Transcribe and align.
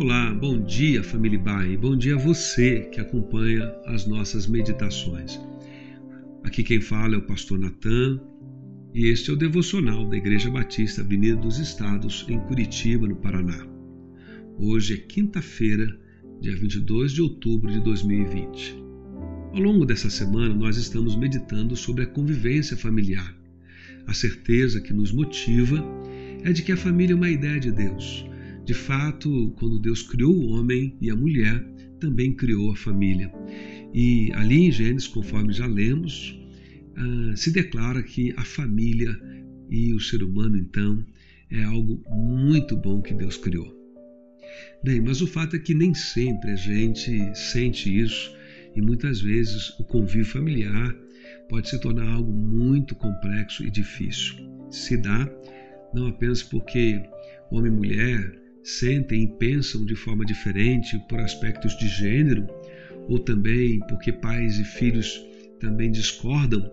Olá, 0.00 0.32
bom 0.32 0.62
dia 0.62 1.02
família 1.02 1.40
Bai, 1.40 1.76
bom 1.76 1.96
dia 1.96 2.14
a 2.14 2.18
você 2.18 2.82
que 2.82 3.00
acompanha 3.00 3.64
as 3.84 4.06
nossas 4.06 4.46
meditações. 4.46 5.40
Aqui 6.44 6.62
quem 6.62 6.80
fala 6.80 7.16
é 7.16 7.18
o 7.18 7.26
pastor 7.26 7.58
Natan 7.58 8.20
e 8.94 9.08
este 9.08 9.28
é 9.28 9.32
o 9.32 9.36
devocional 9.36 10.08
da 10.08 10.16
Igreja 10.16 10.52
Batista 10.52 11.02
Avenida 11.02 11.34
dos 11.34 11.58
Estados 11.58 12.24
em 12.28 12.38
Curitiba, 12.38 13.08
no 13.08 13.16
Paraná. 13.16 13.66
Hoje 14.56 14.94
é 14.94 14.98
quinta-feira, 14.98 15.98
dia 16.40 16.54
22 16.54 17.10
de 17.10 17.20
outubro 17.20 17.68
de 17.68 17.80
2020. 17.80 18.80
Ao 19.52 19.60
longo 19.60 19.84
dessa 19.84 20.08
semana 20.08 20.54
nós 20.54 20.76
estamos 20.76 21.16
meditando 21.16 21.74
sobre 21.74 22.04
a 22.04 22.06
convivência 22.06 22.76
familiar, 22.76 23.36
a 24.06 24.14
certeza 24.14 24.80
que 24.80 24.94
nos 24.94 25.10
motiva 25.10 25.84
é 26.44 26.52
de 26.52 26.62
que 26.62 26.70
a 26.70 26.76
família 26.76 27.14
é 27.14 27.16
uma 27.16 27.28
ideia 27.28 27.58
de 27.58 27.72
Deus. 27.72 28.27
De 28.68 28.74
fato, 28.74 29.50
quando 29.58 29.78
Deus 29.78 30.02
criou 30.02 30.30
o 30.30 30.50
homem 30.50 30.94
e 31.00 31.08
a 31.10 31.16
mulher, 31.16 31.64
também 31.98 32.34
criou 32.34 32.70
a 32.70 32.76
família. 32.76 33.32
E 33.94 34.30
ali 34.34 34.66
em 34.66 34.70
Gênesis, 34.70 35.08
conforme 35.08 35.54
já 35.54 35.66
lemos, 35.66 36.38
ah, 36.94 37.34
se 37.34 37.50
declara 37.50 38.02
que 38.02 38.30
a 38.36 38.44
família 38.44 39.18
e 39.70 39.94
o 39.94 40.00
ser 40.00 40.22
humano, 40.22 40.58
então, 40.58 41.02
é 41.50 41.64
algo 41.64 42.04
muito 42.10 42.76
bom 42.76 43.00
que 43.00 43.14
Deus 43.14 43.38
criou. 43.38 43.74
Bem, 44.84 45.00
mas 45.00 45.22
o 45.22 45.26
fato 45.26 45.56
é 45.56 45.58
que 45.58 45.72
nem 45.72 45.94
sempre 45.94 46.50
a 46.50 46.56
gente 46.56 47.34
sente 47.34 47.88
isso 47.98 48.36
e 48.76 48.82
muitas 48.82 49.18
vezes 49.18 49.70
o 49.80 49.84
convívio 49.84 50.26
familiar 50.26 50.94
pode 51.48 51.70
se 51.70 51.80
tornar 51.80 52.06
algo 52.06 52.30
muito 52.30 52.94
complexo 52.94 53.64
e 53.64 53.70
difícil. 53.70 54.34
Se 54.70 54.94
dá 54.98 55.26
não 55.94 56.08
apenas 56.08 56.42
porque 56.42 57.02
homem 57.50 57.72
e 57.72 57.74
mulher 57.74 58.47
sentem 58.68 59.22
e 59.22 59.26
pensam 59.26 59.84
de 59.84 59.96
forma 59.96 60.24
diferente 60.24 60.98
por 61.08 61.18
aspectos 61.20 61.76
de 61.78 61.88
gênero, 61.88 62.46
ou 63.08 63.18
também 63.18 63.80
porque 63.88 64.12
pais 64.12 64.58
e 64.58 64.64
filhos 64.64 65.24
também 65.58 65.90
discordam 65.90 66.70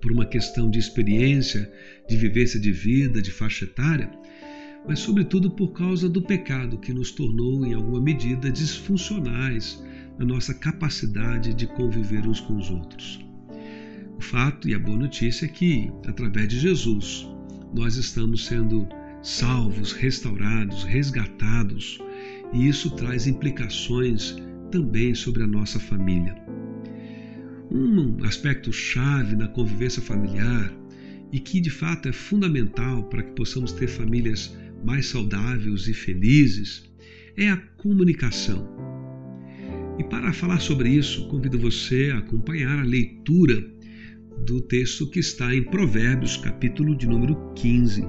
por 0.00 0.12
uma 0.12 0.24
questão 0.24 0.70
de 0.70 0.78
experiência, 0.78 1.70
de 2.08 2.16
vivência 2.16 2.60
de 2.60 2.70
vida, 2.70 3.20
de 3.20 3.32
faixa 3.32 3.64
etária, 3.64 4.08
mas 4.86 5.00
sobretudo 5.00 5.50
por 5.50 5.72
causa 5.72 6.08
do 6.08 6.22
pecado 6.22 6.78
que 6.78 6.92
nos 6.92 7.10
tornou, 7.10 7.66
em 7.66 7.74
alguma 7.74 8.00
medida, 8.00 8.48
disfuncionais 8.48 9.82
na 10.16 10.24
nossa 10.24 10.54
capacidade 10.54 11.52
de 11.54 11.66
conviver 11.66 12.24
uns 12.24 12.40
com 12.40 12.56
os 12.56 12.70
outros. 12.70 13.18
O 14.16 14.22
fato 14.22 14.68
e 14.68 14.74
a 14.74 14.78
boa 14.78 14.96
notícia 14.96 15.44
é 15.44 15.48
que, 15.48 15.90
através 16.06 16.46
de 16.46 16.60
Jesus, 16.60 17.28
nós 17.74 17.96
estamos 17.96 18.46
sendo 18.46 18.88
salvos, 19.26 19.90
restaurados, 19.90 20.84
resgatados, 20.84 21.98
e 22.52 22.68
isso 22.68 22.94
traz 22.94 23.26
implicações 23.26 24.36
também 24.70 25.16
sobre 25.16 25.42
a 25.42 25.46
nossa 25.48 25.80
família. 25.80 26.36
Um 27.68 28.22
aspecto 28.24 28.72
chave 28.72 29.34
na 29.34 29.48
convivência 29.48 30.00
familiar 30.00 30.72
e 31.32 31.40
que 31.40 31.60
de 31.60 31.70
fato 31.70 32.08
é 32.08 32.12
fundamental 32.12 33.02
para 33.08 33.24
que 33.24 33.32
possamos 33.32 33.72
ter 33.72 33.88
famílias 33.88 34.56
mais 34.84 35.06
saudáveis 35.06 35.88
e 35.88 35.92
felizes 35.92 36.88
é 37.36 37.50
a 37.50 37.56
comunicação. 37.78 38.64
E 39.98 40.04
para 40.04 40.32
falar 40.32 40.60
sobre 40.60 40.90
isso, 40.90 41.26
convido 41.26 41.58
você 41.58 42.12
a 42.14 42.18
acompanhar 42.18 42.78
a 42.78 42.84
leitura 42.84 43.60
do 44.46 44.60
texto 44.60 45.10
que 45.10 45.18
está 45.18 45.52
em 45.52 45.64
Provérbios, 45.64 46.36
capítulo 46.36 46.96
de 46.96 47.08
número 47.08 47.52
15, 47.56 48.04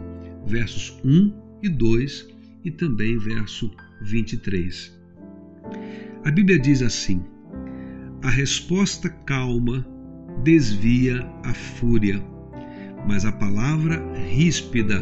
versos 0.48 0.98
1 1.03 1.34
e 1.62 1.70
2 1.70 2.28
e 2.64 2.72
também 2.72 3.17
verso 3.17 3.72
23. 4.02 4.98
A 6.23 6.31
Bíblia 6.31 6.58
diz 6.58 6.81
assim: 6.81 7.23
A 8.24 8.30
resposta 8.30 9.09
calma 9.09 9.86
desvia 10.44 11.30
a 11.44 11.53
fúria, 11.53 12.24
mas 13.07 13.25
a 13.25 13.31
palavra 13.31 14.02
ríspida 14.30 15.02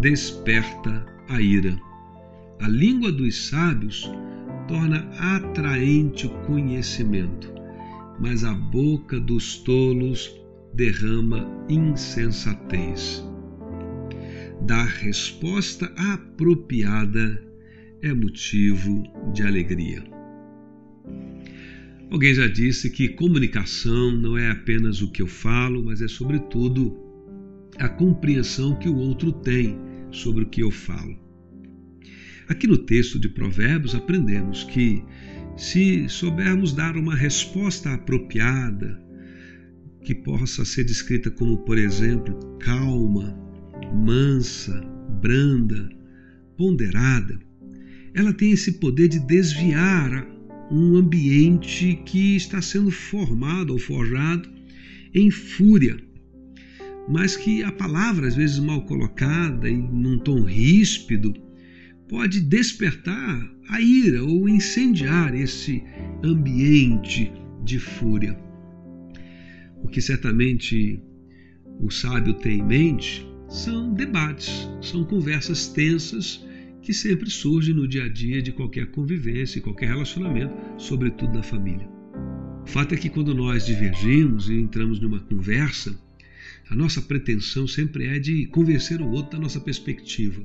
desperta 0.00 1.04
a 1.28 1.40
ira. 1.40 1.78
A 2.60 2.68
língua 2.68 3.10
dos 3.10 3.48
sábios 3.48 4.10
torna 4.68 5.08
atraente 5.18 6.26
o 6.26 6.30
conhecimento, 6.46 7.52
mas 8.20 8.44
a 8.44 8.54
boca 8.54 9.18
dos 9.18 9.56
tolos 9.56 10.32
derrama 10.74 11.46
insensatez. 11.68 13.31
Dar 14.66 14.86
resposta 14.86 15.86
apropriada 15.96 17.42
é 18.00 18.12
motivo 18.12 19.02
de 19.32 19.42
alegria. 19.42 20.04
Alguém 22.10 22.32
já 22.32 22.46
disse 22.46 22.88
que 22.88 23.08
comunicação 23.08 24.12
não 24.12 24.38
é 24.38 24.50
apenas 24.50 25.02
o 25.02 25.10
que 25.10 25.20
eu 25.20 25.26
falo, 25.26 25.82
mas 25.82 26.00
é, 26.00 26.06
sobretudo, 26.06 26.96
a 27.78 27.88
compreensão 27.88 28.78
que 28.78 28.88
o 28.88 28.96
outro 28.96 29.32
tem 29.32 29.76
sobre 30.12 30.44
o 30.44 30.48
que 30.48 30.62
eu 30.62 30.70
falo. 30.70 31.16
Aqui 32.48 32.66
no 32.68 32.78
texto 32.78 33.18
de 33.18 33.28
Provérbios 33.28 33.94
aprendemos 33.94 34.62
que, 34.62 35.02
se 35.56 36.08
soubermos 36.08 36.72
dar 36.72 36.96
uma 36.96 37.16
resposta 37.16 37.94
apropriada, 37.94 39.02
que 40.04 40.14
possa 40.14 40.64
ser 40.64 40.84
descrita 40.84 41.30
como, 41.30 41.58
por 41.58 41.78
exemplo, 41.78 42.38
calma, 42.58 43.42
mansa, 43.94 44.80
branda, 45.20 45.88
ponderada, 46.56 47.38
ela 48.14 48.32
tem 48.32 48.52
esse 48.52 48.72
poder 48.72 49.08
de 49.08 49.18
desviar 49.20 50.26
um 50.70 50.96
ambiente 50.96 52.00
que 52.06 52.36
está 52.36 52.60
sendo 52.62 52.90
formado 52.90 53.72
ou 53.72 53.78
forjado 53.78 54.48
em 55.14 55.30
fúria, 55.30 55.96
mas 57.08 57.36
que 57.36 57.62
a 57.62 57.72
palavra, 57.72 58.26
às 58.26 58.34
vezes 58.34 58.58
mal 58.58 58.82
colocada 58.86 59.68
e 59.68 59.76
num 59.76 60.18
tom 60.18 60.42
ríspido, 60.44 61.34
pode 62.08 62.40
despertar 62.40 63.50
a 63.68 63.80
ira 63.80 64.22
ou 64.22 64.48
incendiar 64.48 65.34
esse 65.34 65.82
ambiente 66.22 67.32
de 67.64 67.78
fúria. 67.78 68.38
O 69.82 69.88
que 69.88 70.00
certamente 70.00 71.02
o 71.80 71.90
sábio 71.90 72.34
tem 72.34 72.60
em 72.60 72.64
mente 72.64 73.31
são 73.52 73.92
debates, 73.92 74.66
são 74.80 75.04
conversas 75.04 75.66
tensas 75.68 76.42
que 76.80 76.92
sempre 76.94 77.28
surgem 77.28 77.74
no 77.74 77.86
dia 77.86 78.04
a 78.04 78.08
dia 78.08 78.40
de 78.40 78.50
qualquer 78.50 78.86
convivência 78.86 79.60
qualquer 79.60 79.90
relacionamento, 79.90 80.54
sobretudo 80.78 81.34
na 81.34 81.42
família. 81.42 81.86
O 82.64 82.66
fato 82.66 82.94
é 82.94 82.96
que 82.96 83.10
quando 83.10 83.34
nós 83.34 83.66
divergimos 83.66 84.48
e 84.48 84.54
entramos 84.54 84.98
numa 84.98 85.20
conversa, 85.20 85.94
a 86.70 86.74
nossa 86.74 87.02
pretensão 87.02 87.68
sempre 87.68 88.06
é 88.06 88.18
de 88.18 88.46
convencer 88.46 89.02
o 89.02 89.10
outro 89.10 89.32
da 89.32 89.42
nossa 89.42 89.60
perspectiva. 89.60 90.42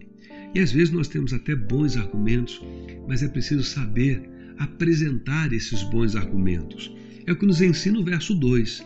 E 0.54 0.60
às 0.60 0.74
vezes 0.74 0.94
nós 0.94 1.08
temos 1.08 1.32
até 1.32 1.56
bons 1.56 1.96
argumentos, 1.96 2.62
mas 3.08 3.24
é 3.24 3.30
preciso 3.30 3.64
saber 3.64 4.22
apresentar 4.58 5.54
esses 5.54 5.82
bons 5.84 6.16
argumentos. 6.16 6.94
É 7.26 7.32
o 7.32 7.38
que 7.38 7.46
nos 7.46 7.62
ensina 7.62 8.00
o 8.00 8.04
verso 8.04 8.36
2. 8.36 8.84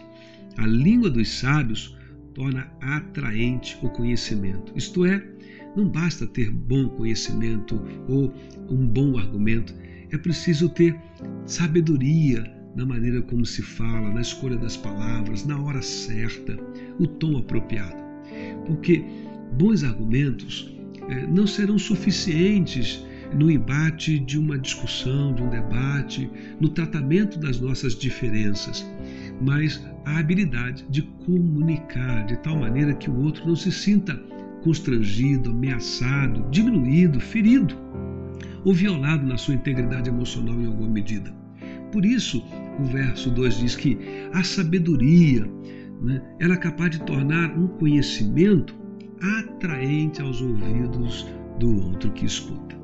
A 0.57 0.67
língua 0.67 1.09
dos 1.09 1.27
sábios 1.27 1.95
torna 2.33 2.71
atraente 2.81 3.77
o 3.81 3.89
conhecimento. 3.89 4.71
Isto 4.75 5.05
é, 5.05 5.23
não 5.75 5.87
basta 5.87 6.27
ter 6.27 6.49
bom 6.51 6.89
conhecimento 6.89 7.81
ou 8.07 8.33
um 8.69 8.85
bom 8.87 9.17
argumento, 9.17 9.73
é 10.11 10.17
preciso 10.17 10.69
ter 10.69 10.95
sabedoria 11.45 12.43
na 12.75 12.85
maneira 12.85 13.21
como 13.21 13.45
se 13.45 13.61
fala, 13.61 14.13
na 14.13 14.21
escolha 14.21 14.57
das 14.57 14.77
palavras, 14.77 15.45
na 15.45 15.59
hora 15.59 15.81
certa, 15.81 16.57
o 16.99 17.07
tom 17.07 17.37
apropriado. 17.37 18.01
Porque 18.65 19.03
bons 19.57 19.83
argumentos 19.83 20.73
eh, 21.09 21.27
não 21.27 21.45
serão 21.45 21.77
suficientes 21.77 23.05
no 23.33 23.49
embate 23.49 24.19
de 24.19 24.37
uma 24.37 24.57
discussão, 24.57 25.33
de 25.33 25.41
um 25.41 25.49
debate, 25.49 26.29
no 26.59 26.69
tratamento 26.69 27.39
das 27.39 27.59
nossas 27.59 27.95
diferenças 27.95 28.85
mas 29.41 29.83
a 30.05 30.19
habilidade 30.19 30.85
de 30.89 31.01
comunicar 31.25 32.25
de 32.25 32.37
tal 32.37 32.57
maneira 32.57 32.93
que 32.93 33.09
o 33.09 33.17
outro 33.17 33.47
não 33.47 33.55
se 33.55 33.71
sinta 33.71 34.15
constrangido, 34.63 35.49
ameaçado, 35.49 36.45
diminuído, 36.51 37.19
ferido 37.19 37.75
ou 38.63 38.73
violado 38.73 39.25
na 39.25 39.37
sua 39.37 39.55
integridade 39.55 40.09
emocional 40.09 40.59
em 40.59 40.67
alguma 40.67 40.89
medida. 40.89 41.33
Por 41.91 42.05
isso, 42.05 42.43
o 42.79 42.83
verso 42.85 43.29
2 43.31 43.57
diz 43.57 43.75
que 43.75 43.97
a 44.33 44.43
sabedoria 44.43 45.45
né, 46.01 46.21
ela 46.39 46.53
é 46.53 46.57
capaz 46.57 46.91
de 46.91 47.03
tornar 47.03 47.57
um 47.57 47.67
conhecimento 47.67 48.75
atraente 49.39 50.21
aos 50.21 50.41
ouvidos 50.41 51.27
do 51.59 51.87
outro 51.87 52.11
que 52.11 52.25
escuta. 52.25 52.79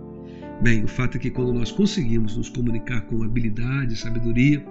Bem, 0.61 0.83
o 0.83 0.87
fato 0.87 1.17
é 1.17 1.19
que 1.19 1.29
quando 1.29 1.53
nós 1.53 1.71
conseguimos 1.71 2.35
nos 2.35 2.49
comunicar 2.49 3.01
com 3.01 3.23
habilidade 3.23 3.95
sabedoria, 3.95 4.63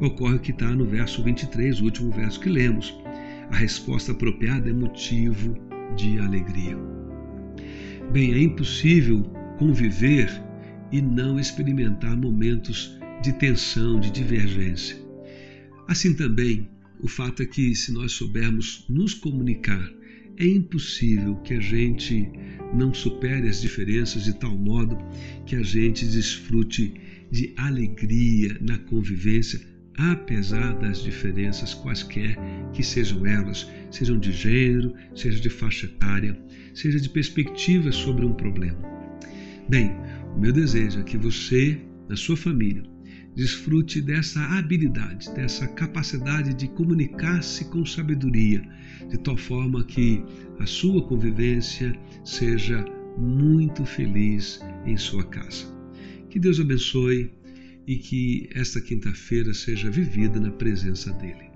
ocorre 0.00 0.36
o 0.36 0.40
que 0.40 0.50
está 0.50 0.70
no 0.74 0.84
verso 0.84 1.22
23, 1.22 1.80
o 1.80 1.84
último 1.84 2.10
verso 2.10 2.40
que 2.40 2.48
lemos. 2.48 2.94
A 3.50 3.56
resposta 3.56 4.12
apropriada 4.12 4.68
é 4.68 4.72
motivo 4.72 5.56
de 5.96 6.18
alegria. 6.18 6.76
Bem, 8.12 8.34
é 8.34 8.40
impossível 8.40 9.22
conviver 9.58 10.30
e 10.92 11.00
não 11.00 11.38
experimentar 11.38 12.16
momentos 12.16 12.98
de 13.22 13.32
tensão, 13.32 13.98
de 13.98 14.10
divergência. 14.10 14.96
Assim 15.88 16.14
também, 16.14 16.68
o 17.00 17.08
fato 17.08 17.42
é 17.42 17.46
que, 17.46 17.74
se 17.74 17.92
nós 17.92 18.12
soubermos 18.12 18.84
nos 18.88 19.14
comunicar, 19.14 19.90
é 20.38 20.46
impossível 20.46 21.36
que 21.36 21.54
a 21.54 21.60
gente 21.60 22.30
não 22.74 22.92
supere 22.92 23.48
as 23.48 23.60
diferenças 23.60 24.24
de 24.24 24.34
tal 24.34 24.56
modo 24.56 24.98
que 25.46 25.56
a 25.56 25.62
gente 25.62 26.04
desfrute 26.04 26.94
de 27.30 27.54
alegria 27.56 28.56
na 28.60 28.78
convivência, 28.78 29.60
apesar 29.98 30.74
das 30.74 31.02
diferenças 31.02 31.74
quaisquer 31.74 32.36
que 32.72 32.82
sejam 32.82 33.26
elas, 33.26 33.70
sejam 33.90 34.18
de 34.18 34.32
gênero, 34.32 34.94
seja 35.14 35.40
de 35.40 35.48
faixa 35.48 35.86
etária, 35.86 36.38
seja 36.74 37.00
de 37.00 37.08
perspectiva 37.08 37.90
sobre 37.92 38.24
um 38.24 38.34
problema. 38.34 38.78
Bem, 39.68 39.92
o 40.34 40.38
meu 40.38 40.52
desejo 40.52 41.00
é 41.00 41.02
que 41.02 41.16
você, 41.16 41.80
na 42.08 42.16
sua 42.16 42.36
família, 42.36 42.82
desfrute 43.34 44.00
dessa 44.00 44.40
habilidade, 44.58 45.30
dessa 45.34 45.68
capacidade 45.68 46.54
de 46.54 46.68
comunicar-se 46.68 47.66
com 47.66 47.84
sabedoria, 47.84 48.62
de 49.10 49.18
tal 49.18 49.36
forma 49.36 49.84
que 49.84 50.24
a 50.58 50.66
sua 50.66 51.06
convivência 51.06 51.94
seja 52.24 52.84
muito 53.18 53.84
feliz 53.84 54.60
em 54.86 54.96
sua 54.96 55.24
casa. 55.24 55.66
Que 56.30 56.38
Deus 56.38 56.60
abençoe 56.60 57.30
e 57.86 57.96
que 57.96 58.48
esta 58.52 58.80
quinta-feira 58.80 59.54
seja 59.54 59.90
vivida 59.90 60.40
na 60.40 60.50
presença 60.50 61.12
dEle. 61.12 61.55